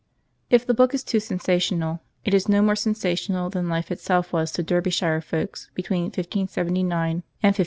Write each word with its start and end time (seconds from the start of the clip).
If 0.49 0.65
the 0.65 0.73
book 0.73 0.95
is 0.95 1.03
too 1.03 1.19
sensational, 1.19 1.99
it 2.25 2.33
is 2.33 2.49
no 2.49 2.63
more 2.63 2.73
sensa 2.73 3.13
tional 3.13 3.51
than 3.51 3.69
life 3.69 3.91
itself 3.91 4.33
was 4.33 4.51
to 4.53 4.63
Derbyshire 4.63 5.21
folk 5.21 5.59
between 5.75 6.05
1579 6.05 7.11
and 7.11 7.21
1588. 7.43 7.59